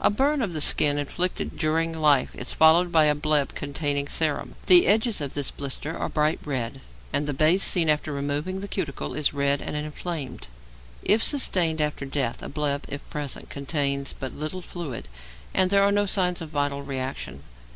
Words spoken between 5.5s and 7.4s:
blister are bright red, and the